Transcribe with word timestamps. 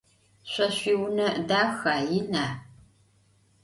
Şso 0.51 0.67
şsuiune 0.73 1.27
daxa, 1.49 1.95
yina? 2.09 2.45